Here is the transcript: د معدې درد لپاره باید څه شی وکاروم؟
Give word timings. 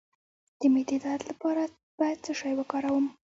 د 0.59 0.61
معدې 0.73 0.97
درد 1.05 1.23
لپاره 1.31 1.61
باید 1.99 2.17
څه 2.25 2.31
شی 2.39 2.53
وکاروم؟ 2.57 3.05